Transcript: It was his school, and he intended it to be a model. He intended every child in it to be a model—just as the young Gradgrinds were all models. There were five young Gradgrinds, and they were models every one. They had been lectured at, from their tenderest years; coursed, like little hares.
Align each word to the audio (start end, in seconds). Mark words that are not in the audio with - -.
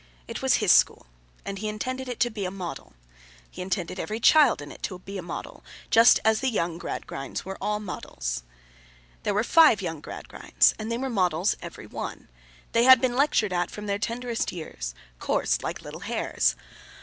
It 0.27 0.41
was 0.41 0.55
his 0.55 0.71
school, 0.71 1.05
and 1.45 1.59
he 1.59 1.69
intended 1.69 2.09
it 2.09 2.19
to 2.21 2.31
be 2.31 2.43
a 2.43 2.49
model. 2.49 2.93
He 3.51 3.61
intended 3.61 3.99
every 3.99 4.19
child 4.19 4.59
in 4.59 4.71
it 4.71 4.81
to 4.81 4.97
be 4.97 5.19
a 5.19 5.21
model—just 5.21 6.19
as 6.25 6.39
the 6.39 6.49
young 6.49 6.79
Gradgrinds 6.79 7.45
were 7.45 7.55
all 7.61 7.79
models. 7.79 8.41
There 9.21 9.33
were 9.35 9.43
five 9.43 9.79
young 9.79 10.01
Gradgrinds, 10.01 10.73
and 10.79 10.91
they 10.91 10.97
were 10.97 11.07
models 11.11 11.55
every 11.61 11.85
one. 11.85 12.29
They 12.71 12.85
had 12.85 12.99
been 12.99 13.15
lectured 13.15 13.53
at, 13.53 13.69
from 13.69 13.85
their 13.85 13.99
tenderest 13.99 14.51
years; 14.51 14.95
coursed, 15.19 15.61
like 15.61 15.83
little 15.83 15.99
hares. 15.99 16.55